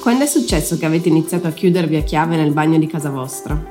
Quando 0.00 0.24
è 0.24 0.26
successo 0.26 0.78
che 0.78 0.86
avete 0.86 1.10
iniziato 1.10 1.46
a 1.46 1.50
chiudervi 1.50 1.96
a 1.96 2.02
chiave 2.02 2.34
nel 2.34 2.52
bagno 2.52 2.78
di 2.78 2.86
casa 2.86 3.10
vostra? 3.10 3.62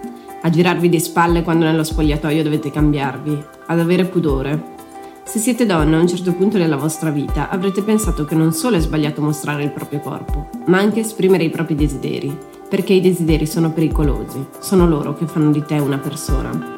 A 0.42 0.50
girarvi 0.52 0.88
di 0.88 1.00
spalle 1.00 1.42
quando 1.42 1.66
nello 1.66 1.84
spogliatoio 1.84 2.44
dovete 2.44 2.70
cambiarvi? 2.70 3.44
Ad 3.66 3.80
avere 3.80 4.06
pudore? 4.06 4.78
Se 5.24 5.40
siete 5.40 5.66
donne 5.66 5.96
a 5.96 6.00
un 6.00 6.08
certo 6.08 6.34
punto 6.34 6.60
della 6.60 6.76
vostra 6.76 7.10
vita 7.10 7.50
avrete 7.50 7.82
pensato 7.82 8.26
che 8.26 8.36
non 8.36 8.54
solo 8.54 8.78
è 8.78 8.80
sbagliato 8.80 9.24
mostrare 9.24 9.64
il 9.64 9.72
proprio 9.72 10.02
corpo, 10.02 10.50
ma 10.68 10.78
anche 10.78 11.00
esprimere 11.00 11.46
i 11.46 11.50
propri 11.50 11.74
desideri, 11.74 12.38
perché 12.70 12.94
i 12.94 13.02
desideri 13.02 13.48
sono 13.48 13.72
pericolosi, 13.72 14.46
sono 14.60 14.88
loro 14.88 15.16
che 15.16 15.26
fanno 15.26 15.50
di 15.50 15.64
te 15.66 15.80
una 15.80 15.98
persona. 15.98 16.76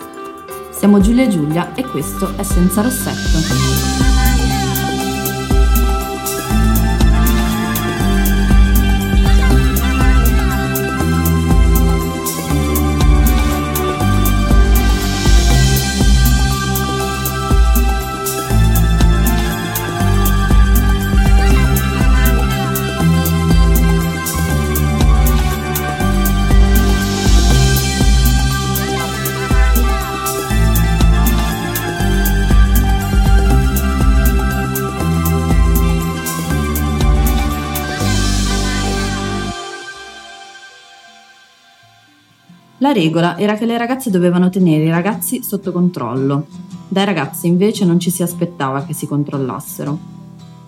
Siamo 0.71 1.01
Giulia 1.01 1.25
e 1.25 1.27
Giulia 1.27 1.75
e 1.75 1.83
questo 1.83 2.37
è 2.37 2.43
Senza 2.43 2.81
Rossetto. 2.81 4.10
La 42.81 42.93
regola 42.93 43.37
era 43.37 43.53
che 43.53 43.67
le 43.67 43.77
ragazze 43.77 44.09
dovevano 44.09 44.49
tenere 44.49 44.85
i 44.85 44.89
ragazzi 44.89 45.43
sotto 45.43 45.71
controllo. 45.71 46.47
Dai 46.87 47.05
ragazzi 47.05 47.45
invece 47.45 47.85
non 47.85 47.99
ci 47.99 48.09
si 48.09 48.23
aspettava 48.23 48.85
che 48.85 48.93
si 48.93 49.05
controllassero. 49.05 49.99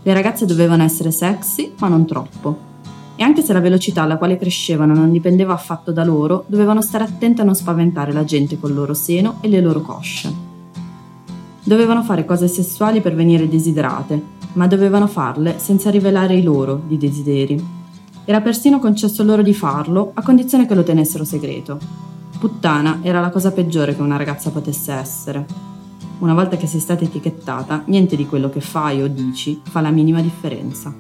Le 0.04 0.14
ragazze 0.14 0.46
dovevano 0.46 0.84
essere 0.84 1.10
sexy, 1.10 1.74
ma 1.80 1.88
non 1.88 2.06
troppo. 2.06 2.56
E 3.16 3.24
anche 3.24 3.42
se 3.42 3.52
la 3.52 3.62
velocità 3.62 4.04
alla 4.04 4.18
quale 4.18 4.38
crescevano 4.38 4.94
non 4.94 5.12
dipendeva 5.12 5.54
affatto 5.54 5.92
da 5.92 6.04
loro, 6.04 6.44
dovevano 6.46 6.84
stare 6.84 7.04
attente 7.04 7.42
a 7.42 7.46
non 7.46 7.56
spaventare 7.56 8.14
la 8.14 8.24
gente 8.24 8.60
col 8.60 8.76
loro 8.76 8.94
seno 8.94 9.40
e 9.42 9.48
le 9.48 9.60
loro 9.60 9.82
cosce. 9.82 10.32
Dovevano 11.64 12.04
fare 12.04 12.26
cose 12.26 12.48
sessuali 12.48 13.02
per 13.02 13.16
venire 13.16 13.50
desiderate, 13.50 14.22
ma 14.54 14.68
dovevano 14.68 15.08
farle 15.08 15.58
senza 15.58 15.90
rivelare 15.90 16.36
i 16.36 16.44
loro 16.44 16.80
di 16.86 17.00
desideri. 17.00 17.83
Era 18.26 18.40
persino 18.40 18.80
concesso 18.80 19.22
loro 19.24 19.42
di 19.42 19.54
farlo, 19.54 20.12
a 20.14 20.24
condizione 20.24 20.66
che 20.66 20.76
lo 20.76 20.84
tenessero 20.84 21.26
segreto. 21.26 21.78
Puttana 22.40 23.00
era 23.02 23.20
la 23.20 23.30
cosa 23.30 23.52
peggiore 23.52 23.96
che 23.96 24.02
una 24.02 24.16
ragazza 24.16 24.50
potesse 24.50 24.94
essere. 24.94 25.46
Una 26.20 26.34
volta 26.34 26.56
che 26.56 26.66
sei 26.66 26.80
stata 26.80 27.04
etichettata, 27.04 27.84
niente 27.88 28.16
di 28.16 28.26
quello 28.26 28.50
che 28.50 28.62
fai 28.62 29.02
o 29.02 29.08
dici 29.10 29.60
fa 29.64 29.82
la 29.82 29.90
minima 29.90 30.22
differenza. 30.22 30.94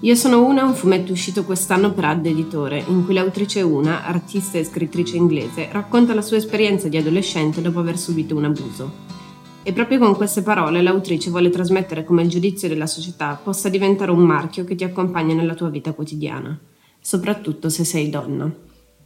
Io 0.00 0.14
sono 0.14 0.46
una, 0.46 0.64
un 0.64 0.74
fumetto 0.74 1.12
uscito 1.12 1.44
quest'anno 1.44 1.92
per 1.92 2.06
Ad 2.06 2.24
Editore, 2.24 2.82
in 2.86 3.04
cui 3.04 3.12
l'autrice 3.12 3.60
Una, 3.60 4.06
artista 4.06 4.56
e 4.56 4.64
scrittrice 4.64 5.16
inglese, 5.16 5.68
racconta 5.70 6.14
la 6.14 6.22
sua 6.22 6.38
esperienza 6.38 6.88
di 6.88 6.96
adolescente 6.96 7.60
dopo 7.60 7.80
aver 7.80 7.98
subito 7.98 8.34
un 8.34 8.44
abuso. 8.44 9.17
E 9.62 9.72
proprio 9.72 9.98
con 9.98 10.14
queste 10.14 10.42
parole 10.42 10.80
l'autrice 10.80 11.30
vuole 11.30 11.50
trasmettere 11.50 12.04
come 12.04 12.22
il 12.22 12.28
giudizio 12.28 12.68
della 12.68 12.86
società 12.86 13.38
possa 13.42 13.68
diventare 13.68 14.10
un 14.10 14.20
marchio 14.20 14.64
che 14.64 14.74
ti 14.74 14.84
accompagna 14.84 15.34
nella 15.34 15.54
tua 15.54 15.68
vita 15.68 15.92
quotidiana, 15.92 16.58
soprattutto 17.00 17.68
se 17.68 17.84
sei 17.84 18.08
donna. 18.08 18.50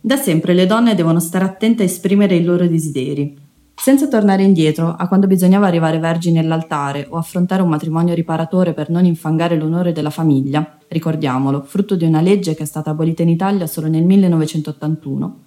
Da 0.00 0.17
sempre 0.17 0.55
le 0.55 0.67
donne 0.67 0.95
devono 0.95 1.20
stare 1.20 1.45
attente 1.45 1.83
a 1.83 1.86
esprimere 1.86 2.36
i 2.36 2.45
loro 2.45 2.67
desideri, 2.69 3.36
senza 3.74 4.07
tornare 4.07 4.45
indietro 4.45 4.95
a 4.96 5.08
quando 5.08 5.27
bisognava 5.27 5.67
arrivare 5.67 5.98
vergini 5.98 6.39
all'altare 6.39 7.07
o 7.08 7.17
affrontare 7.17 7.62
un 7.62 7.68
matrimonio 7.68 8.14
riparatore 8.14 8.74
per 8.74 8.91
non 8.91 9.05
infangare 9.05 9.57
l'onore 9.57 9.92
della 9.92 10.11
famiglia, 10.11 10.79
ricordiamolo, 10.86 11.62
frutto 11.62 11.96
di 11.96 12.05
una 12.05 12.20
legge 12.20 12.55
che 12.55 12.62
è 12.62 12.67
stata 12.67 12.91
abolita 12.91 13.23
in 13.23 13.30
Italia 13.30 13.67
solo 13.67 13.89
nel 13.89 14.05
1981. 14.05 15.39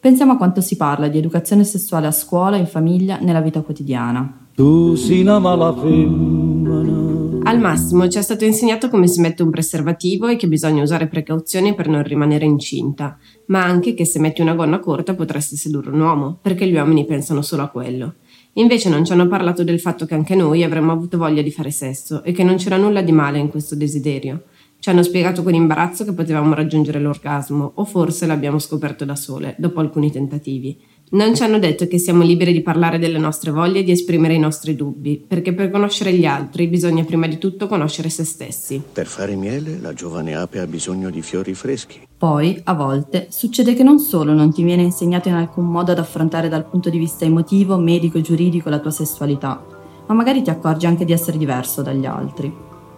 Pensiamo 0.00 0.32
a 0.32 0.36
quanto 0.36 0.60
si 0.60 0.76
parla 0.76 1.08
di 1.08 1.18
educazione 1.18 1.64
sessuale 1.64 2.06
a 2.06 2.12
scuola, 2.12 2.56
in 2.56 2.66
famiglia, 2.66 3.18
nella 3.20 3.40
vita 3.40 3.60
quotidiana. 3.60 4.45
Tu 4.56 4.94
si 4.94 5.20
ama 5.26 5.54
la 5.54 5.70
femmina. 5.70 7.42
Al 7.42 7.60
massimo 7.60 8.08
ci 8.08 8.16
è 8.16 8.22
stato 8.22 8.46
insegnato 8.46 8.88
come 8.88 9.06
si 9.06 9.20
mette 9.20 9.42
un 9.42 9.50
preservativo 9.50 10.28
e 10.28 10.36
che 10.36 10.48
bisogna 10.48 10.82
usare 10.82 11.08
precauzioni 11.08 11.74
per 11.74 11.88
non 11.88 12.02
rimanere 12.02 12.46
incinta, 12.46 13.18
ma 13.48 13.62
anche 13.62 13.92
che 13.92 14.06
se 14.06 14.18
metti 14.18 14.40
una 14.40 14.54
gonna 14.54 14.78
corta 14.78 15.14
potresti 15.14 15.56
sedurre 15.56 15.90
un 15.90 16.00
uomo, 16.00 16.38
perché 16.40 16.66
gli 16.66 16.74
uomini 16.74 17.04
pensano 17.04 17.42
solo 17.42 17.64
a 17.64 17.68
quello. 17.68 18.14
Invece 18.54 18.88
non 18.88 19.04
ci 19.04 19.12
hanno 19.12 19.28
parlato 19.28 19.62
del 19.62 19.78
fatto 19.78 20.06
che 20.06 20.14
anche 20.14 20.34
noi 20.34 20.64
avremmo 20.64 20.90
avuto 20.90 21.18
voglia 21.18 21.42
di 21.42 21.52
fare 21.52 21.70
sesso 21.70 22.22
e 22.22 22.32
che 22.32 22.42
non 22.42 22.56
c'era 22.56 22.78
nulla 22.78 23.02
di 23.02 23.12
male 23.12 23.38
in 23.38 23.50
questo 23.50 23.74
desiderio. 23.74 24.44
Ci 24.78 24.88
hanno 24.88 25.02
spiegato 25.02 25.42
con 25.42 25.52
imbarazzo 25.52 26.04
che 26.06 26.14
potevamo 26.14 26.54
raggiungere 26.54 26.98
l'orgasmo, 26.98 27.72
o 27.74 27.84
forse 27.84 28.24
l'abbiamo 28.24 28.58
scoperto 28.58 29.04
da 29.04 29.16
sole, 29.16 29.54
dopo 29.58 29.80
alcuni 29.80 30.10
tentativi. 30.10 30.78
Non 31.08 31.36
ci 31.36 31.44
hanno 31.44 31.60
detto 31.60 31.86
che 31.86 31.98
siamo 31.98 32.24
liberi 32.24 32.52
di 32.52 32.62
parlare 32.62 32.98
delle 32.98 33.18
nostre 33.18 33.52
voglie 33.52 33.78
e 33.78 33.82
di 33.84 33.92
esprimere 33.92 34.34
i 34.34 34.40
nostri 34.40 34.74
dubbi, 34.74 35.24
perché 35.24 35.52
per 35.52 35.70
conoscere 35.70 36.12
gli 36.12 36.26
altri 36.26 36.66
bisogna 36.66 37.04
prima 37.04 37.28
di 37.28 37.38
tutto 37.38 37.68
conoscere 37.68 38.08
se 38.08 38.24
stessi. 38.24 38.82
Per 38.92 39.06
fare 39.06 39.36
miele 39.36 39.78
la 39.80 39.92
giovane 39.92 40.34
ape 40.34 40.58
ha 40.58 40.66
bisogno 40.66 41.08
di 41.08 41.22
fiori 41.22 41.54
freschi. 41.54 42.00
Poi, 42.18 42.60
a 42.64 42.74
volte, 42.74 43.28
succede 43.30 43.74
che 43.74 43.84
non 43.84 44.00
solo 44.00 44.32
non 44.32 44.52
ti 44.52 44.64
viene 44.64 44.82
insegnato 44.82 45.28
in 45.28 45.34
alcun 45.34 45.66
modo 45.66 45.92
ad 45.92 46.00
affrontare 46.00 46.48
dal 46.48 46.66
punto 46.66 46.90
di 46.90 46.98
vista 46.98 47.24
emotivo, 47.24 47.76
medico 47.76 48.18
e 48.18 48.22
giuridico 48.22 48.68
la 48.68 48.80
tua 48.80 48.90
sessualità, 48.90 49.64
ma 50.08 50.14
magari 50.14 50.42
ti 50.42 50.50
accorgi 50.50 50.86
anche 50.86 51.04
di 51.04 51.12
essere 51.12 51.38
diverso 51.38 51.82
dagli 51.82 52.04
altri. 52.04 52.52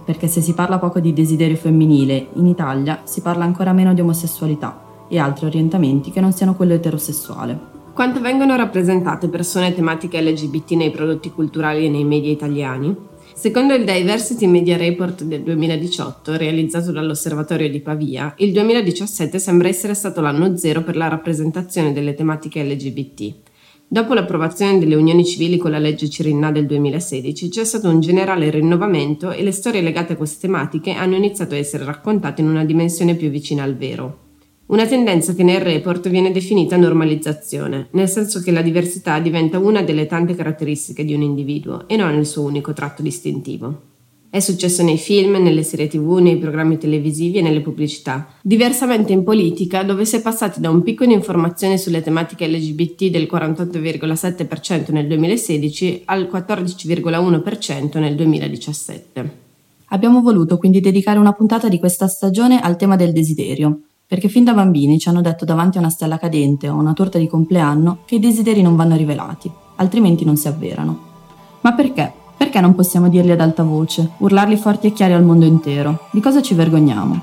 Perché 0.06 0.28
se 0.28 0.40
si 0.40 0.54
parla 0.54 0.78
poco 0.78 0.98
di 0.98 1.12
desiderio 1.12 1.56
femminile, 1.56 2.28
in 2.36 2.46
Italia 2.46 3.02
si 3.04 3.20
parla 3.20 3.44
ancora 3.44 3.74
meno 3.74 3.92
di 3.92 4.00
omosessualità 4.00 5.06
e 5.08 5.18
altri 5.18 5.44
orientamenti 5.44 6.10
che 6.10 6.20
non 6.20 6.32
siano 6.32 6.54
quello 6.54 6.72
eterosessuale. 6.72 7.76
Quanto 7.98 8.20
vengono 8.20 8.54
rappresentate 8.54 9.26
persone 9.26 9.74
tematiche 9.74 10.22
LGBT 10.22 10.70
nei 10.74 10.92
prodotti 10.92 11.32
culturali 11.32 11.84
e 11.84 11.88
nei 11.88 12.04
media 12.04 12.30
italiani? 12.30 12.94
Secondo 13.34 13.74
il 13.74 13.84
Diversity 13.84 14.46
Media 14.46 14.76
Report 14.76 15.24
del 15.24 15.42
2018, 15.42 16.36
realizzato 16.36 16.92
dall'Osservatorio 16.92 17.68
di 17.68 17.80
Pavia, 17.80 18.34
il 18.36 18.52
2017 18.52 19.40
sembra 19.40 19.66
essere 19.66 19.94
stato 19.94 20.20
l'anno 20.20 20.56
zero 20.56 20.84
per 20.84 20.94
la 20.94 21.08
rappresentazione 21.08 21.92
delle 21.92 22.14
tematiche 22.14 22.62
LGBT. 22.62 23.34
Dopo 23.88 24.14
l'approvazione 24.14 24.78
delle 24.78 24.94
unioni 24.94 25.24
civili 25.24 25.56
con 25.56 25.72
la 25.72 25.78
legge 25.78 26.08
Cirinna 26.08 26.52
del 26.52 26.66
2016 26.66 27.48
c'è 27.48 27.64
stato 27.64 27.88
un 27.88 27.98
generale 27.98 28.48
rinnovamento 28.50 29.32
e 29.32 29.42
le 29.42 29.50
storie 29.50 29.80
legate 29.82 30.12
a 30.12 30.16
queste 30.16 30.46
tematiche 30.46 30.92
hanno 30.92 31.16
iniziato 31.16 31.54
a 31.54 31.58
essere 31.58 31.84
raccontate 31.84 32.42
in 32.42 32.48
una 32.48 32.64
dimensione 32.64 33.16
più 33.16 33.28
vicina 33.28 33.64
al 33.64 33.74
vero. 33.76 34.27
Una 34.68 34.86
tendenza 34.86 35.32
che 35.32 35.44
nel 35.44 35.62
report 35.62 36.10
viene 36.10 36.30
definita 36.30 36.76
normalizzazione, 36.76 37.88
nel 37.92 38.06
senso 38.06 38.42
che 38.42 38.50
la 38.50 38.60
diversità 38.60 39.18
diventa 39.18 39.58
una 39.58 39.80
delle 39.80 40.04
tante 40.04 40.34
caratteristiche 40.34 41.06
di 41.06 41.14
un 41.14 41.22
individuo 41.22 41.88
e 41.88 41.96
non 41.96 42.14
il 42.14 42.26
suo 42.26 42.42
unico 42.42 42.74
tratto 42.74 43.00
distintivo. 43.00 43.80
È 44.28 44.40
successo 44.40 44.82
nei 44.82 44.98
film, 44.98 45.42
nelle 45.42 45.62
serie 45.62 45.88
tv, 45.88 46.18
nei 46.18 46.36
programmi 46.36 46.76
televisivi 46.76 47.38
e 47.38 47.40
nelle 47.40 47.62
pubblicità. 47.62 48.28
Diversamente 48.42 49.14
in 49.14 49.24
politica, 49.24 49.82
dove 49.84 50.04
si 50.04 50.16
è 50.16 50.20
passati 50.20 50.60
da 50.60 50.68
un 50.68 50.82
picco 50.82 51.06
di 51.06 51.14
informazioni 51.14 51.78
sulle 51.78 52.02
tematiche 52.02 52.46
LGBT 52.46 53.04
del 53.04 53.26
48,7% 53.32 54.92
nel 54.92 55.06
2016 55.06 56.02
al 56.04 56.28
14,1% 56.30 57.98
nel 57.98 58.14
2017. 58.14 59.46
Abbiamo 59.86 60.20
voluto 60.20 60.58
quindi 60.58 60.80
dedicare 60.80 61.18
una 61.18 61.32
puntata 61.32 61.70
di 61.70 61.78
questa 61.78 62.06
stagione 62.06 62.60
al 62.60 62.76
tema 62.76 62.96
del 62.96 63.12
desiderio, 63.12 63.80
perché 64.08 64.28
fin 64.28 64.42
da 64.42 64.54
bambini 64.54 64.98
ci 64.98 65.10
hanno 65.10 65.20
detto 65.20 65.44
davanti 65.44 65.76
a 65.76 65.80
una 65.80 65.90
stella 65.90 66.16
cadente 66.16 66.70
o 66.70 66.76
una 66.76 66.94
torta 66.94 67.18
di 67.18 67.28
compleanno 67.28 67.98
che 68.06 68.14
i 68.14 68.18
desideri 68.18 68.62
non 68.62 68.74
vanno 68.74 68.96
rivelati, 68.96 69.52
altrimenti 69.76 70.24
non 70.24 70.38
si 70.38 70.48
avverano. 70.48 70.98
Ma 71.60 71.74
perché? 71.74 72.10
Perché 72.38 72.58
non 72.62 72.74
possiamo 72.74 73.10
dirli 73.10 73.32
ad 73.32 73.40
alta 73.40 73.64
voce, 73.64 74.12
urlarli 74.16 74.56
forti 74.56 74.86
e 74.86 74.92
chiari 74.94 75.12
al 75.12 75.24
mondo 75.24 75.44
intero? 75.44 76.06
Di 76.10 76.20
cosa 76.20 76.40
ci 76.40 76.54
vergogniamo? 76.54 77.20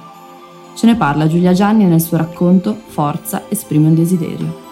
Ce 0.75 0.85
ne 0.85 0.95
parla 0.95 1.25
Giulia 1.25 1.53
Gianni 1.53 1.85
nel 1.85 2.01
suo 2.01 2.17
racconto 2.17 2.77
Forza 2.85 3.45
esprime 3.49 3.87
un 3.87 3.95
desiderio. 3.95 4.64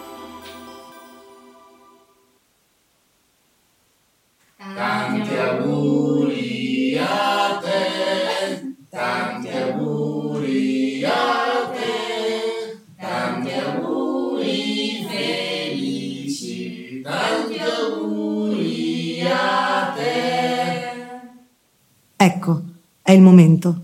Ecco, 22.23 22.61
è 23.01 23.11
il 23.11 23.21
momento. 23.21 23.81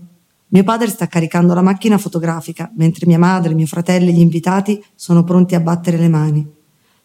Mio 0.48 0.64
padre 0.64 0.88
sta 0.88 1.06
caricando 1.06 1.52
la 1.52 1.60
macchina 1.60 1.98
fotografica, 1.98 2.70
mentre 2.74 3.04
mia 3.06 3.18
madre, 3.18 3.52
mio 3.52 3.66
fratello 3.66 4.08
e 4.08 4.14
gli 4.14 4.20
invitati 4.20 4.82
sono 4.94 5.24
pronti 5.24 5.54
a 5.54 5.60
battere 5.60 5.98
le 5.98 6.08
mani. 6.08 6.50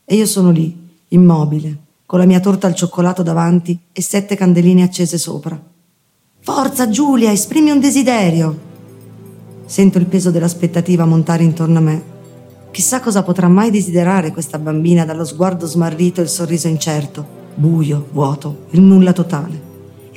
E 0.05 0.15
io 0.15 0.25
sono 0.27 0.49
lì, 0.49 0.73
immobile, 1.09 1.77
con 2.05 2.19
la 2.19 2.25
mia 2.25 2.39
torta 2.39 2.67
al 2.67 2.73
cioccolato 2.73 3.21
davanti 3.21 3.77
e 3.91 4.01
sette 4.01 4.37
candeline 4.37 4.83
accese 4.83 5.17
sopra. 5.17 5.61
Forza 6.39 6.87
Giulia, 6.87 7.33
esprimi 7.33 7.69
un 7.69 7.81
desiderio. 7.81 8.59
Sento 9.65 9.97
il 9.97 10.05
peso 10.05 10.31
dell'aspettativa 10.31 11.03
montare 11.03 11.43
intorno 11.43 11.79
a 11.79 11.81
me. 11.81 12.03
Chissà 12.71 13.01
cosa 13.01 13.23
potrà 13.23 13.49
mai 13.49 13.71
desiderare 13.71 14.31
questa 14.31 14.57
bambina 14.57 15.03
dallo 15.03 15.25
sguardo 15.25 15.65
smarrito 15.65 16.21
e 16.21 16.23
il 16.23 16.29
sorriso 16.29 16.69
incerto, 16.69 17.27
buio, 17.55 18.07
vuoto, 18.13 18.67
il 18.69 18.79
nulla 18.79 19.11
totale. 19.11 19.64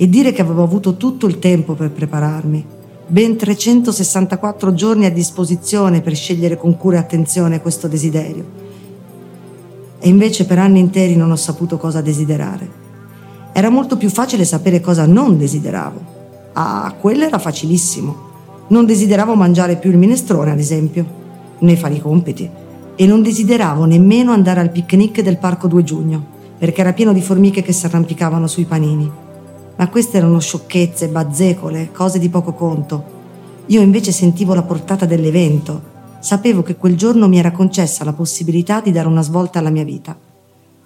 E 0.00 0.09
dire 0.09 0.31
che 0.31 0.43
avevo 0.43 0.62
avuto 0.62 0.97
tutto 0.97 1.27
il 1.27 1.41
tempo 1.41 1.75
per 1.75 1.91
prepararmi, 1.91 2.65
ben 3.09 3.37
364 3.37 4.73
giorni 4.73 5.06
a 5.06 5.11
disposizione 5.11 6.03
per 6.03 6.15
scegliere 6.15 6.56
con 6.56 6.77
cura 6.77 6.99
e 6.99 7.00
attenzione 7.00 7.61
questo 7.61 7.89
desiderio. 7.89 8.45
E 9.99 10.09
invece 10.09 10.47
per 10.47 10.61
anni 10.61 10.79
interi 10.79 11.17
non 11.17 11.33
ho 11.33 11.37
saputo 11.37 11.79
cosa 11.79 12.00
desiderare. 12.00 12.71
Era 13.53 13.71
molto 13.71 13.97
più 13.97 14.09
facile 14.09 14.45
sapere 14.45 14.81
cosa 14.81 15.05
non 15.05 15.37
desideravo. 15.37 16.01
Ah, 16.53 16.94
quello 16.97 17.25
era 17.25 17.41
facilissimo. 17.41 18.27
Non 18.69 18.87
desideravo 18.87 19.35
mangiare 19.35 19.79
più 19.79 19.91
il 19.91 19.99
minestrone, 19.99 20.53
ad 20.53 20.61
esempio, 20.61 21.05
né 21.59 21.75
fare 21.75 21.94
i 21.94 22.01
compiti. 22.01 22.49
E 22.94 23.05
non 23.05 23.21
desideravo 23.21 23.85
nemmeno 23.85 24.31
andare 24.31 24.61
al 24.61 24.71
picnic 24.71 25.23
del 25.23 25.39
parco 25.39 25.67
2 25.67 25.83
giugno, 25.83 26.25
perché 26.56 26.83
era 26.83 26.93
pieno 26.93 27.12
di 27.12 27.21
formiche 27.21 27.62
che 27.62 27.73
si 27.73 27.85
arrampicavano 27.85 28.47
sui 28.47 28.65
panini 28.65 29.27
ma 29.79 29.89
queste 29.89 30.17
erano 30.17 30.41
sciocchezze, 30.41 31.07
bazzecole, 31.09 31.93
cose 31.93 32.19
di 32.19 32.29
poco 32.29 32.53
conto. 32.53 33.17
Io 33.67 33.81
invece 33.81 34.11
sentivo 34.11 34.53
la 34.53 34.65
portata 34.65 35.07
dell'evento, 35.07 35.81
sapevo 36.19 36.63
che 36.63 36.75
quel 36.75 36.97
giorno 36.97 37.29
mi 37.29 37.39
era 37.39 37.53
concessa 37.53 38.03
la 38.03 38.13
possibilità 38.13 38.81
di 38.81 38.91
dare 38.91 39.07
una 39.07 39.23
svolta 39.23 39.61
alla 39.61 39.71
mia 39.71 39.85
vita. 39.85 40.19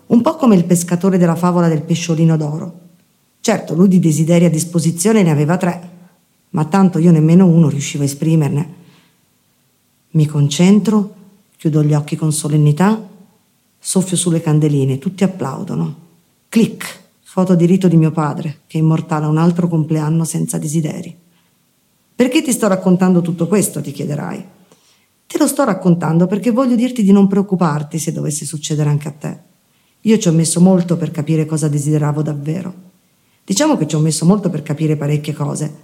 Un 0.06 0.20
po' 0.20 0.36
come 0.36 0.56
il 0.56 0.64
pescatore 0.64 1.16
della 1.16 1.36
favola 1.36 1.68
del 1.68 1.80
pesciolino 1.80 2.36
d'oro. 2.36 2.80
Certo, 3.40 3.74
lui 3.74 3.88
di 3.88 3.98
desideri 3.98 4.44
a 4.44 4.50
disposizione 4.50 5.22
ne 5.22 5.30
aveva 5.30 5.56
tre, 5.56 5.88
ma 6.50 6.66
tanto 6.66 6.98
io 6.98 7.12
nemmeno 7.12 7.46
uno 7.46 7.70
riuscivo 7.70 8.02
a 8.02 8.06
esprimerne. 8.06 8.74
Mi 10.10 10.26
concentro, 10.26 11.14
chiudo 11.56 11.82
gli 11.82 11.94
occhi 11.94 12.16
con 12.16 12.30
solennità, 12.30 13.08
soffio 13.78 14.18
sulle 14.18 14.42
candeline, 14.42 14.98
tutti 14.98 15.24
applaudono. 15.24 15.96
Clic! 16.50 17.01
Foto 17.32 17.54
di 17.54 17.64
rito 17.64 17.88
di 17.88 17.96
mio 17.96 18.10
padre, 18.10 18.60
che 18.66 18.76
immortala 18.76 19.26
un 19.26 19.38
altro 19.38 19.66
compleanno 19.66 20.22
senza 20.22 20.58
desideri. 20.58 21.16
Perché 22.14 22.42
ti 22.42 22.52
sto 22.52 22.68
raccontando 22.68 23.22
tutto 23.22 23.48
questo, 23.48 23.80
ti 23.80 23.90
chiederai. 23.90 24.44
Te 25.26 25.38
lo 25.38 25.46
sto 25.46 25.64
raccontando 25.64 26.26
perché 26.26 26.50
voglio 26.50 26.76
dirti 26.76 27.02
di 27.02 27.10
non 27.10 27.28
preoccuparti 27.28 27.98
se 27.98 28.12
dovesse 28.12 28.44
succedere 28.44 28.90
anche 28.90 29.08
a 29.08 29.12
te. 29.12 29.38
Io 30.02 30.18
ci 30.18 30.28
ho 30.28 30.32
messo 30.32 30.60
molto 30.60 30.98
per 30.98 31.10
capire 31.10 31.46
cosa 31.46 31.68
desideravo 31.68 32.20
davvero. 32.20 32.74
Diciamo 33.42 33.78
che 33.78 33.86
ci 33.86 33.94
ho 33.94 34.00
messo 34.00 34.26
molto 34.26 34.50
per 34.50 34.62
capire 34.62 34.96
parecchie 34.96 35.32
cose. 35.32 35.74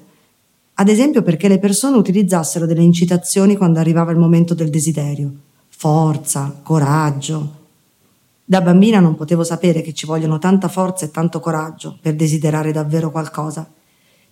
Ad 0.74 0.88
esempio 0.90 1.22
perché 1.22 1.48
le 1.48 1.58
persone 1.58 1.96
utilizzassero 1.96 2.66
delle 2.66 2.82
incitazioni 2.82 3.56
quando 3.56 3.78
arrivava 3.78 4.10
il 4.10 4.18
momento 4.18 4.52
del 4.52 4.68
desiderio. 4.68 5.32
Forza, 5.70 6.60
coraggio, 6.62 7.57
da 8.50 8.62
bambina 8.62 8.98
non 8.98 9.14
potevo 9.14 9.44
sapere 9.44 9.82
che 9.82 9.92
ci 9.92 10.06
vogliono 10.06 10.38
tanta 10.38 10.68
forza 10.68 11.04
e 11.04 11.10
tanto 11.10 11.38
coraggio 11.38 11.98
per 12.00 12.14
desiderare 12.14 12.72
davvero 12.72 13.10
qualcosa, 13.10 13.70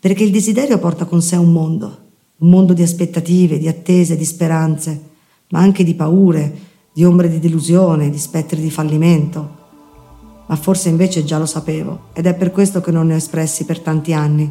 perché 0.00 0.24
il 0.24 0.30
desiderio 0.30 0.78
porta 0.78 1.04
con 1.04 1.20
sé 1.20 1.36
un 1.36 1.52
mondo, 1.52 1.98
un 2.38 2.48
mondo 2.48 2.72
di 2.72 2.80
aspettative, 2.80 3.58
di 3.58 3.68
attese, 3.68 4.16
di 4.16 4.24
speranze, 4.24 5.02
ma 5.50 5.58
anche 5.58 5.84
di 5.84 5.94
paure, 5.94 6.50
di 6.94 7.04
ombre 7.04 7.28
di 7.28 7.38
delusione, 7.38 8.08
di 8.08 8.16
spettri 8.16 8.62
di 8.62 8.70
fallimento. 8.70 9.54
Ma 10.46 10.56
forse 10.56 10.88
invece 10.88 11.22
già 11.22 11.36
lo 11.36 11.44
sapevo 11.44 12.04
ed 12.14 12.24
è 12.24 12.34
per 12.34 12.52
questo 12.52 12.80
che 12.80 12.90
non 12.90 13.08
ne 13.08 13.12
ho 13.12 13.18
espressi 13.18 13.66
per 13.66 13.80
tanti 13.80 14.14
anni. 14.14 14.50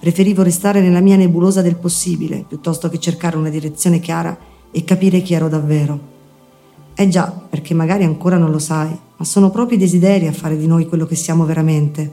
Preferivo 0.00 0.42
restare 0.42 0.80
nella 0.80 1.00
mia 1.00 1.16
nebulosa 1.16 1.60
del 1.60 1.76
possibile 1.76 2.46
piuttosto 2.48 2.88
che 2.88 2.98
cercare 2.98 3.36
una 3.36 3.50
direzione 3.50 4.00
chiara 4.00 4.34
e 4.70 4.84
capire 4.84 5.20
chi 5.20 5.34
ero 5.34 5.50
davvero. 5.50 6.15
Eh 6.98 7.08
già, 7.08 7.30
perché 7.30 7.74
magari 7.74 8.04
ancora 8.04 8.38
non 8.38 8.50
lo 8.50 8.58
sai, 8.58 8.88
ma 8.88 9.24
sono 9.26 9.50
proprio 9.50 9.76
i 9.76 9.80
desideri 9.80 10.28
a 10.28 10.32
fare 10.32 10.56
di 10.56 10.66
noi 10.66 10.86
quello 10.86 11.04
che 11.04 11.14
siamo 11.14 11.44
veramente. 11.44 12.10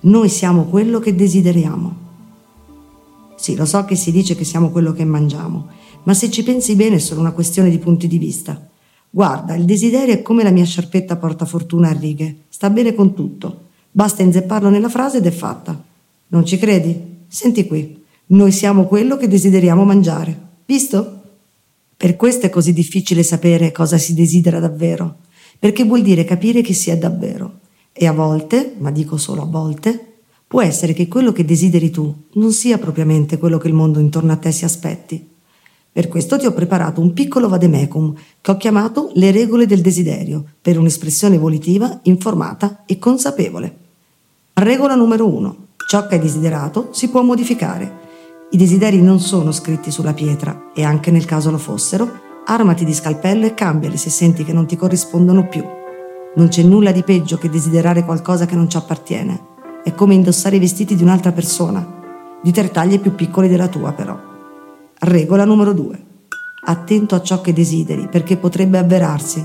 Noi 0.00 0.28
siamo 0.28 0.64
quello 0.64 0.98
che 0.98 1.14
desideriamo. 1.14 1.96
Sì, 3.36 3.56
lo 3.56 3.64
so 3.64 3.86
che 3.86 3.96
si 3.96 4.12
dice 4.12 4.36
che 4.36 4.44
siamo 4.44 4.68
quello 4.68 4.92
che 4.92 5.06
mangiamo, 5.06 5.68
ma 6.02 6.12
se 6.12 6.30
ci 6.30 6.42
pensi 6.42 6.76
bene 6.76 6.96
è 6.96 6.98
solo 6.98 7.20
una 7.20 7.32
questione 7.32 7.70
di 7.70 7.78
punti 7.78 8.06
di 8.06 8.18
vista. 8.18 8.68
Guarda, 9.08 9.54
il 9.54 9.64
desiderio 9.64 10.12
è 10.12 10.20
come 10.20 10.42
la 10.42 10.50
mia 10.50 10.66
sciarpetta 10.66 11.16
porta 11.16 11.46
fortuna 11.46 11.88
a 11.88 11.92
righe, 11.92 12.42
sta 12.50 12.68
bene 12.68 12.94
con 12.94 13.14
tutto. 13.14 13.68
Basta 13.90 14.22
inzepparlo 14.22 14.68
nella 14.68 14.90
frase 14.90 15.18
ed 15.18 15.26
è 15.26 15.30
fatta. 15.30 15.82
Non 16.28 16.44
ci 16.44 16.58
credi? 16.58 17.00
Senti 17.28 17.66
qui, 17.66 17.98
noi 18.26 18.52
siamo 18.52 18.84
quello 18.84 19.16
che 19.16 19.26
desideriamo 19.26 19.84
mangiare. 19.84 20.38
Visto? 20.66 21.21
Per 22.02 22.16
questo 22.16 22.46
è 22.46 22.50
così 22.50 22.72
difficile 22.72 23.22
sapere 23.22 23.70
cosa 23.70 23.96
si 23.96 24.12
desidera 24.12 24.58
davvero, 24.58 25.18
perché 25.56 25.84
vuol 25.84 26.02
dire 26.02 26.24
capire 26.24 26.60
che 26.60 26.74
si 26.74 26.90
è 26.90 26.98
davvero. 26.98 27.60
E 27.92 28.08
a 28.08 28.12
volte, 28.12 28.74
ma 28.76 28.90
dico 28.90 29.16
solo 29.16 29.42
a 29.42 29.46
volte, 29.46 30.14
può 30.48 30.60
essere 30.60 30.94
che 30.94 31.06
quello 31.06 31.30
che 31.30 31.44
desideri 31.44 31.90
tu 31.90 32.12
non 32.32 32.50
sia 32.50 32.78
propriamente 32.78 33.38
quello 33.38 33.56
che 33.56 33.68
il 33.68 33.74
mondo 33.74 34.00
intorno 34.00 34.32
a 34.32 34.36
te 34.36 34.50
si 34.50 34.64
aspetti. 34.64 35.28
Per 35.92 36.08
questo 36.08 36.36
ti 36.36 36.46
ho 36.46 36.52
preparato 36.52 37.00
un 37.00 37.12
piccolo 37.12 37.48
vademecum 37.48 38.14
che 38.40 38.50
ho 38.50 38.56
chiamato 38.56 39.12
le 39.14 39.30
regole 39.30 39.66
del 39.66 39.80
desiderio, 39.80 40.44
per 40.60 40.80
un'espressione 40.80 41.38
volitiva, 41.38 42.00
informata 42.02 42.82
e 42.84 42.98
consapevole. 42.98 43.76
Regola 44.54 44.96
numero 44.96 45.28
uno. 45.28 45.66
Ciò 45.88 46.08
che 46.08 46.16
hai 46.16 46.20
desiderato 46.20 46.88
si 46.90 47.10
può 47.10 47.22
modificare 47.22 48.00
i 48.52 48.58
desideri 48.58 49.00
non 49.00 49.18
sono 49.18 49.50
scritti 49.50 49.90
sulla 49.90 50.12
pietra 50.12 50.72
e 50.74 50.84
anche 50.84 51.10
nel 51.10 51.24
caso 51.24 51.50
lo 51.50 51.56
fossero, 51.56 52.20
armati 52.44 52.84
di 52.84 52.92
scalpello 52.92 53.46
e 53.46 53.54
cambiali 53.54 53.96
se 53.96 54.10
senti 54.10 54.44
che 54.44 54.52
non 54.52 54.66
ti 54.66 54.76
corrispondono 54.76 55.48
più. 55.48 55.64
Non 56.34 56.48
c'è 56.48 56.62
nulla 56.62 56.92
di 56.92 57.02
peggio 57.02 57.38
che 57.38 57.48
desiderare 57.48 58.04
qualcosa 58.04 58.44
che 58.44 58.54
non 58.54 58.68
ci 58.68 58.76
appartiene. 58.76 59.40
È 59.82 59.94
come 59.94 60.12
indossare 60.12 60.56
i 60.56 60.58
vestiti 60.58 60.94
di 60.94 61.02
un'altra 61.02 61.32
persona, 61.32 62.40
di 62.42 62.52
tre 62.52 62.70
taglie 62.70 62.98
più 62.98 63.14
piccoli 63.14 63.48
della 63.48 63.68
tua 63.68 63.92
però. 63.92 64.18
Regola 64.98 65.46
numero 65.46 65.72
due. 65.72 66.04
Attento 66.66 67.14
a 67.14 67.22
ciò 67.22 67.40
che 67.40 67.54
desideri 67.54 68.06
perché 68.08 68.36
potrebbe 68.36 68.76
avverarsi. 68.76 69.42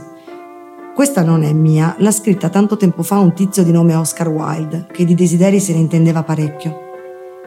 Questa 0.94 1.24
non 1.24 1.44
è 1.44 1.54
mia, 1.54 1.96
l'ha 2.00 2.12
scritta 2.12 2.50
tanto 2.50 2.76
tempo 2.76 3.04
fa 3.04 3.20
un 3.20 3.34
tizio 3.34 3.64
di 3.64 3.72
nome 3.72 3.96
Oscar 3.96 4.28
Wilde, 4.28 4.88
che 4.92 5.06
di 5.06 5.16
desideri 5.16 5.62
se 5.62 5.72
ne 5.72 5.80
intendeva 5.80 6.24
parecchio. 6.24 6.87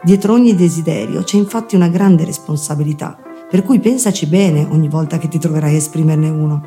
Dietro 0.03 0.33
ogni 0.33 0.55
desiderio 0.55 1.21
c'è 1.21 1.37
infatti 1.37 1.75
una 1.75 1.87
grande 1.87 2.25
responsabilità, 2.25 3.19
per 3.47 3.61
cui 3.61 3.79
pensaci 3.79 4.25
bene 4.25 4.67
ogni 4.71 4.89
volta 4.89 5.19
che 5.19 5.27
ti 5.27 5.37
troverai 5.37 5.75
a 5.75 5.77
esprimerne 5.77 6.27
uno. 6.27 6.65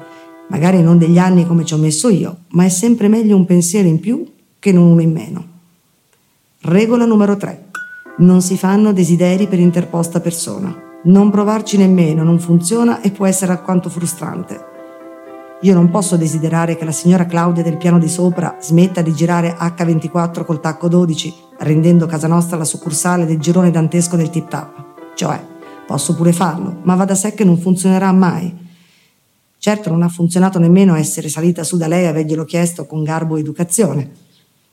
Magari 0.50 0.80
non 0.82 0.98
degli 0.98 1.18
anni 1.18 1.44
come 1.44 1.64
ci 1.64 1.74
ho 1.74 1.78
messo 1.78 2.08
io, 2.08 2.36
ma 2.50 2.64
è 2.64 2.68
sempre 2.68 3.08
meglio 3.08 3.34
un 3.34 3.44
pensiero 3.44 3.88
in 3.88 3.98
più 3.98 4.24
che 4.60 4.70
non 4.70 4.84
uno 4.84 5.00
in 5.00 5.10
meno. 5.10 5.46
Regola 6.60 7.06
numero 7.06 7.36
3. 7.36 7.70
Non 8.18 8.40
si 8.40 8.56
fanno 8.56 8.92
desideri 8.92 9.48
per 9.48 9.58
interposta 9.58 10.20
persona. 10.20 10.72
Non 11.04 11.30
provarci 11.30 11.76
nemmeno, 11.76 12.22
non 12.22 12.38
funziona 12.38 13.00
e 13.00 13.10
può 13.10 13.26
essere 13.26 13.50
alquanto 13.50 13.90
frustrante. 13.90 14.72
Io 15.62 15.74
non 15.74 15.90
posso 15.90 16.16
desiderare 16.16 16.76
che 16.76 16.84
la 16.84 16.92
signora 16.92 17.26
Claudia 17.26 17.64
del 17.64 17.78
piano 17.78 17.98
di 17.98 18.08
sopra 18.08 18.58
smetta 18.60 19.02
di 19.02 19.12
girare 19.12 19.56
H24 19.58 20.44
col 20.44 20.60
tacco 20.60 20.88
12, 20.88 21.34
rendendo 21.58 22.06
casa 22.06 22.26
nostra 22.26 22.56
la 22.56 22.64
succursale 22.64 23.26
del 23.26 23.38
girone 23.38 23.70
dantesco 23.70 24.16
del 24.16 24.30
tip 24.30 24.48
tap. 24.48 25.14
Cioè, 25.14 25.40
posso 25.86 26.14
pure 26.14 26.32
farlo, 26.32 26.80
ma 26.82 26.94
va 26.94 27.04
da 27.04 27.14
sé 27.14 27.34
che 27.34 27.44
non 27.44 27.58
funzionerà 27.58 28.10
mai. 28.12 28.62
Certo 29.58 29.90
non 29.90 30.02
ha 30.02 30.08
funzionato 30.08 30.58
nemmeno 30.58 30.94
essere 30.94 31.28
salita 31.28 31.64
su 31.64 31.76
da 31.76 31.86
lei 31.86 32.04
e 32.04 32.08
averglielo 32.08 32.44
chiesto 32.44 32.86
con 32.86 33.02
garbo 33.02 33.36
educazione. 33.36 34.10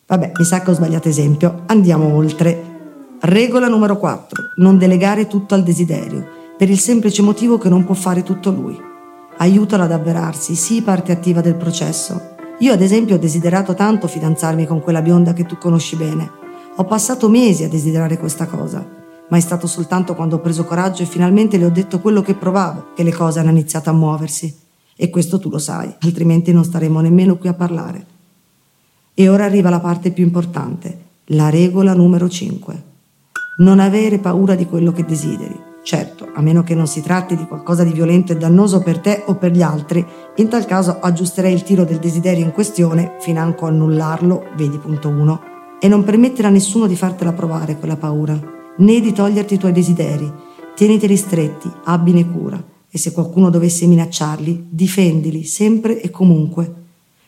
Vabbè, 0.05 0.31
mi 0.37 0.43
sa 0.43 0.61
che 0.61 0.71
ho 0.71 0.73
sbagliato 0.73 1.07
esempio. 1.07 1.63
Andiamo 1.67 2.13
oltre. 2.13 2.69
Regola 3.21 3.67
numero 3.67 3.97
4. 3.97 4.43
Non 4.57 4.77
delegare 4.77 5.27
tutto 5.27 5.53
al 5.55 5.63
desiderio, 5.63 6.27
per 6.57 6.69
il 6.69 6.79
semplice 6.79 7.21
motivo 7.21 7.57
che 7.57 7.69
non 7.69 7.85
può 7.85 7.95
fare 7.95 8.23
tutto 8.23 8.51
lui 8.51 8.89
aiutala 9.41 9.85
ad 9.85 9.91
avverarsi, 9.91 10.55
sii 10.55 10.83
parte 10.83 11.11
attiva 11.11 11.41
del 11.41 11.55
processo. 11.55 12.35
Io 12.59 12.73
ad 12.73 12.81
esempio 12.81 13.15
ho 13.15 13.19
desiderato 13.19 13.73
tanto 13.73 14.07
fidanzarmi 14.07 14.67
con 14.67 14.81
quella 14.81 15.01
bionda 15.01 15.33
che 15.33 15.45
tu 15.45 15.57
conosci 15.57 15.95
bene. 15.95 16.31
Ho 16.81 16.85
passato 16.85 17.29
mesi 17.29 17.63
a 17.63 17.69
desiderare 17.69 18.17
questa 18.17 18.47
cosa, 18.47 18.83
ma 19.29 19.37
è 19.37 19.39
stato 19.39 19.67
soltanto 19.67 20.15
quando 20.15 20.37
ho 20.37 20.39
preso 20.39 20.65
coraggio 20.65 21.03
e 21.03 21.05
finalmente 21.05 21.59
le 21.59 21.65
ho 21.65 21.69
detto 21.69 21.99
quello 21.99 22.23
che 22.23 22.33
provavo 22.33 22.87
che 22.95 23.03
le 23.03 23.11
cose 23.11 23.39
hanno 23.39 23.51
iniziato 23.51 23.91
a 23.91 23.93
muoversi. 23.93 24.51
E 24.95 25.11
questo 25.11 25.37
tu 25.37 25.51
lo 25.51 25.59
sai, 25.59 25.93
altrimenti 25.99 26.51
non 26.51 26.63
staremo 26.63 26.99
nemmeno 26.99 27.37
qui 27.37 27.49
a 27.49 27.53
parlare. 27.53 28.05
E 29.13 29.29
ora 29.29 29.45
arriva 29.45 29.69
la 29.69 29.79
parte 29.79 30.09
più 30.09 30.23
importante, 30.23 30.97
la 31.25 31.51
regola 31.51 31.93
numero 31.93 32.27
5. 32.27 32.83
Non 33.57 33.79
avere 33.79 34.17
paura 34.17 34.55
di 34.55 34.65
quello 34.65 34.91
che 34.91 35.05
desideri 35.05 35.69
Certo, 35.83 36.29
a 36.33 36.41
meno 36.41 36.61
che 36.61 36.75
non 36.75 36.87
si 36.87 37.01
tratti 37.01 37.35
di 37.35 37.47
qualcosa 37.47 37.83
di 37.83 37.91
violento 37.91 38.31
e 38.31 38.37
dannoso 38.37 38.81
per 38.81 38.99
te 38.99 39.23
o 39.25 39.35
per 39.35 39.51
gli 39.51 39.63
altri, 39.63 40.05
in 40.35 40.47
tal 40.47 40.65
caso 40.65 40.99
aggiusterei 40.99 41.53
il 41.53 41.63
tiro 41.63 41.83
del 41.85 41.97
desiderio 41.97 42.45
in 42.45 42.51
questione 42.51 43.15
financo 43.19 43.65
annullarlo, 43.65 44.45
vedi 44.55 44.77
punto 44.77 45.09
1, 45.09 45.50
e 45.83 45.87
non 45.87 46.03
permettere 46.03 46.47
a 46.47 46.51
nessuno 46.51 46.85
di 46.85 46.95
fartela 46.95 47.33
provare 47.33 47.75
quella 47.79 47.97
paura, 47.97 48.39
né 48.77 48.99
di 48.99 49.11
toglierti 49.11 49.55
i 49.55 49.57
tuoi 49.57 49.71
desideri. 49.71 50.31
Tieniteli 50.75 51.17
stretti, 51.17 51.67
abbine 51.85 52.29
cura, 52.31 52.63
e 52.87 52.97
se 52.99 53.11
qualcuno 53.11 53.49
dovesse 53.49 53.87
minacciarli, 53.87 54.67
difendili 54.69 55.43
sempre 55.43 55.99
e 55.99 56.11
comunque. 56.11 56.71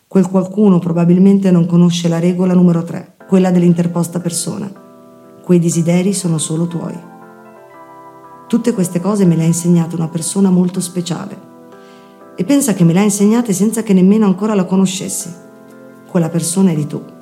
Quel 0.07 0.29
qualcuno 0.29 0.77
probabilmente 0.77 1.49
non 1.49 1.65
conosce 1.65 2.07
la 2.07 2.19
regola 2.19 2.53
numero 2.53 2.83
3, 2.83 3.15
quella 3.27 3.49
dell'interposta 3.49 4.19
persona. 4.19 4.71
Quei 5.43 5.57
desideri 5.57 6.13
sono 6.13 6.37
solo 6.37 6.67
tuoi. 6.67 6.95
Tutte 8.47 8.73
queste 8.73 8.99
cose 8.99 9.25
me 9.25 9.35
le 9.35 9.41
ha 9.41 9.47
insegnate 9.47 9.95
una 9.95 10.09
persona 10.09 10.51
molto 10.51 10.79
speciale. 10.79 11.51
E 12.35 12.43
pensa 12.43 12.75
che 12.75 12.83
me 12.83 12.93
le 12.93 12.99
ha 12.99 13.03
insegnate 13.03 13.51
senza 13.51 13.81
che 13.81 13.93
nemmeno 13.93 14.27
ancora 14.27 14.53
la 14.53 14.65
conoscessi. 14.65 15.33
Quella 16.07 16.29
persona 16.29 16.71
eri 16.71 16.85
tu. 16.85 17.12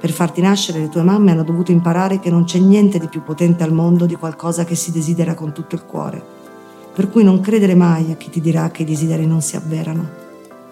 Per 0.00 0.10
farti 0.10 0.40
nascere 0.40 0.80
le 0.80 0.88
tue 0.88 1.02
mamme 1.02 1.32
hanno 1.32 1.42
dovuto 1.42 1.72
imparare 1.72 2.20
che 2.20 2.30
non 2.30 2.44
c'è 2.44 2.58
niente 2.58 2.98
di 2.98 3.08
più 3.08 3.22
potente 3.22 3.62
al 3.62 3.72
mondo 3.72 4.06
di 4.06 4.14
qualcosa 4.14 4.64
che 4.64 4.74
si 4.74 4.92
desidera 4.92 5.34
con 5.34 5.52
tutto 5.52 5.74
il 5.74 5.84
cuore. 5.84 6.22
Per 6.94 7.10
cui 7.10 7.24
non 7.24 7.40
credere 7.40 7.74
mai 7.74 8.12
a 8.12 8.16
chi 8.16 8.30
ti 8.30 8.40
dirà 8.40 8.70
che 8.70 8.82
i 8.82 8.86
desideri 8.86 9.26
non 9.26 9.40
si 9.40 9.56
avverano. 9.56 10.08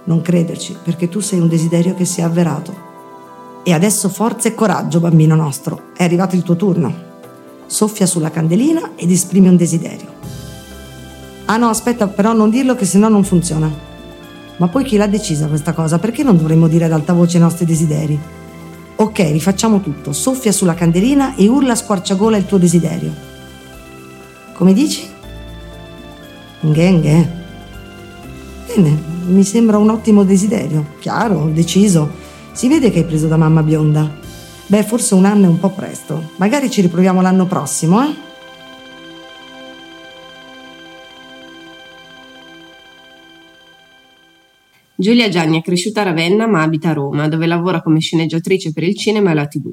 Non 0.04 0.22
crederci, 0.22 0.76
perché 0.82 1.08
tu 1.08 1.20
sei 1.20 1.40
un 1.40 1.48
desiderio 1.48 1.94
che 1.94 2.04
si 2.04 2.20
è 2.20 2.24
avverato. 2.24 2.84
E 3.64 3.72
adesso 3.72 4.08
forza 4.08 4.48
e 4.48 4.54
coraggio, 4.54 5.00
bambino 5.00 5.34
nostro. 5.34 5.92
È 5.96 6.04
arrivato 6.04 6.36
il 6.36 6.42
tuo 6.42 6.56
turno 6.56 7.06
soffia 7.66 8.06
sulla 8.06 8.30
candelina 8.30 8.92
ed 8.94 9.10
esprime 9.10 9.48
un 9.48 9.56
desiderio. 9.56 10.14
Ah 11.46 11.56
no, 11.56 11.68
aspetta, 11.68 12.08
però 12.08 12.32
non 12.32 12.50
dirlo 12.50 12.74
che 12.74 12.84
sennò 12.84 13.08
non 13.08 13.24
funziona. 13.24 13.70
Ma 14.58 14.68
poi 14.68 14.84
chi 14.84 14.96
l'ha 14.96 15.06
decisa 15.06 15.46
questa 15.46 15.72
cosa? 15.72 15.98
Perché 15.98 16.22
non 16.22 16.36
dovremmo 16.36 16.66
dire 16.66 16.86
ad 16.86 16.92
alta 16.92 17.12
voce 17.12 17.36
i 17.36 17.40
nostri 17.40 17.66
desideri? 17.66 18.18
Ok, 18.96 19.18
rifacciamo 19.18 19.80
tutto. 19.80 20.12
Soffia 20.12 20.52
sulla 20.52 20.74
candelina 20.74 21.34
e 21.34 21.48
urla 21.48 21.72
a 21.72 21.76
squarciagola 21.76 22.36
il 22.36 22.46
tuo 22.46 22.56
desiderio. 22.56 23.12
Come 24.54 24.72
dici? 24.72 25.06
Nghe 26.60 27.44
Bene, 28.66 28.98
mi 29.26 29.44
sembra 29.44 29.76
un 29.76 29.90
ottimo 29.90 30.24
desiderio. 30.24 30.94
Chiaro, 30.98 31.50
deciso. 31.52 32.10
Si 32.52 32.68
vede 32.68 32.90
che 32.90 33.00
hai 33.00 33.04
preso 33.04 33.26
da 33.26 33.36
mamma 33.36 33.62
bionda. 33.62 34.10
Beh, 34.66 34.82
forse 34.82 35.14
un 35.14 35.26
anno 35.26 35.44
è 35.44 35.48
un 35.48 35.60
po' 35.60 35.70
presto. 35.70 36.30
Magari 36.36 36.70
ci 36.70 36.80
riproviamo 36.80 37.20
l'anno 37.20 37.46
prossimo, 37.46 38.02
eh? 38.02 38.25
Giulia 44.98 45.28
Gianni 45.28 45.58
è 45.58 45.62
cresciuta 45.62 46.00
a 46.00 46.04
Ravenna 46.04 46.46
ma 46.46 46.62
abita 46.62 46.88
a 46.88 46.94
Roma, 46.94 47.28
dove 47.28 47.46
lavora 47.46 47.82
come 47.82 48.00
sceneggiatrice 48.00 48.72
per 48.72 48.82
il 48.82 48.96
cinema 48.96 49.30
e 49.30 49.34
la 49.34 49.46
tv. 49.46 49.70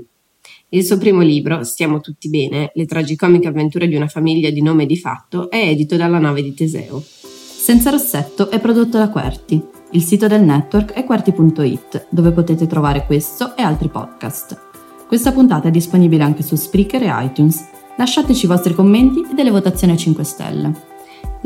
Il 0.70 0.84
suo 0.84 0.98
primo 0.98 1.22
libro, 1.22 1.63
Stiamo 1.63 2.01
tutti 2.01 2.30
bene, 2.30 2.72
le 2.74 2.86
tragicomiche 2.86 3.48
avventure 3.48 3.88
di 3.88 3.96
una 3.96 4.08
famiglia 4.08 4.50
di 4.50 4.62
nome 4.62 4.84
e 4.84 4.86
di 4.86 4.98
fatto, 4.98 5.50
è 5.50 5.68
edito 5.68 5.96
dalla 5.96 6.20
nave 6.20 6.44
di 6.44 6.53
Teseo. 6.53 7.01
Senza 7.01 7.89
Rossetto 7.89 8.50
è 8.50 8.60
prodotto 8.60 8.98
da 8.98 9.10
Querti. 9.10 9.62
Il 9.92 10.01
sito 10.01 10.27
del 10.27 10.42
network 10.42 10.92
è 10.92 11.06
querti.it, 11.06 12.08
dove 12.10 12.32
potete 12.32 12.68
trovare 12.68 13.06
questo 13.06 13.56
e 13.56 13.62
altri 13.62 13.88
podcast. 13.88 14.60
Questa 15.08 15.32
puntata 15.32 15.70
è 15.70 15.72
disponibile 15.72 16.24
anche 16.24 16.44
su 16.44 16.56
Spreaker 16.56 17.03
e 17.03 17.25
iTunes. 17.25 17.63
Lasciateci 17.96 18.46
i 18.46 18.48
vostri 18.48 18.74
commenti 18.74 19.22
e 19.22 19.34
delle 19.36 19.51
votazioni 19.51 19.94
a 19.94 19.96
5 19.96 20.24
stelle. 20.24 20.93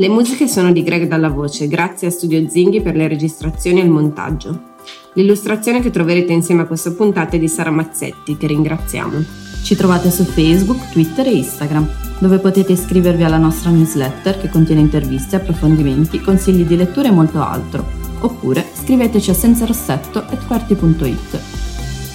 Le 0.00 0.08
musiche 0.08 0.46
sono 0.46 0.70
di 0.70 0.84
Greg 0.84 1.08
Dalla 1.08 1.28
Voce, 1.28 1.66
grazie 1.66 2.06
a 2.06 2.12
Studio 2.12 2.48
Zinghi 2.48 2.80
per 2.80 2.94
le 2.94 3.08
registrazioni 3.08 3.80
e 3.80 3.82
il 3.82 3.90
montaggio. 3.90 4.76
L'illustrazione 5.14 5.80
che 5.80 5.90
troverete 5.90 6.32
insieme 6.32 6.62
a 6.62 6.66
questa 6.66 6.92
puntata 6.92 7.34
è 7.34 7.38
di 7.40 7.48
Sara 7.48 7.72
Mazzetti, 7.72 8.36
che 8.36 8.46
ringraziamo. 8.46 9.20
Ci 9.60 9.74
trovate 9.74 10.12
su 10.12 10.22
Facebook, 10.22 10.92
Twitter 10.92 11.26
e 11.26 11.38
Instagram, 11.38 11.90
dove 12.20 12.38
potete 12.38 12.70
iscrivervi 12.70 13.24
alla 13.24 13.38
nostra 13.38 13.70
newsletter 13.70 14.40
che 14.40 14.48
contiene 14.48 14.82
interviste, 14.82 15.34
approfondimenti, 15.34 16.20
consigli 16.20 16.62
di 16.62 16.76
lettura 16.76 17.08
e 17.08 17.12
molto 17.12 17.42
altro. 17.42 17.84
Oppure 18.20 18.64
scriveteci 18.74 19.30
a 19.30 19.34
senzarossetto.quarti.it. 19.34 21.57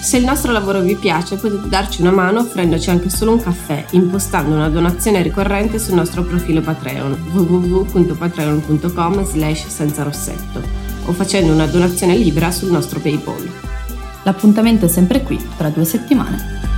Se 0.03 0.17
il 0.17 0.25
nostro 0.25 0.51
lavoro 0.51 0.81
vi 0.81 0.97
piace 0.97 1.37
potete 1.37 1.69
darci 1.69 2.01
una 2.01 2.11
mano 2.11 2.41
offrendoci 2.41 2.89
anche 2.89 3.09
solo 3.09 3.31
un 3.31 3.41
caffè 3.41 3.85
impostando 3.91 4.53
una 4.53 4.67
donazione 4.67 5.21
ricorrente 5.21 5.79
sul 5.79 5.95
nostro 5.95 6.23
profilo 6.23 6.59
Patreon 6.59 7.29
www.patreon.com 7.31 9.25
slash 9.25 9.67
senza 9.67 10.03
rossetto 10.03 10.61
o 11.05 11.13
facendo 11.13 11.53
una 11.53 11.67
donazione 11.67 12.17
libera 12.17 12.51
sul 12.51 12.69
nostro 12.69 12.99
Paypal. 12.99 13.49
L'appuntamento 14.23 14.85
è 14.85 14.89
sempre 14.89 15.23
qui, 15.23 15.41
tra 15.55 15.69
due 15.69 15.85
settimane. 15.85 16.72